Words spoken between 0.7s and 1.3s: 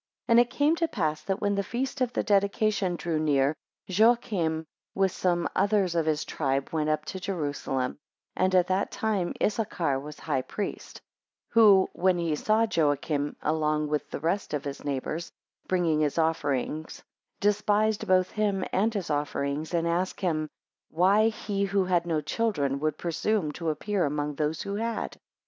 to pass,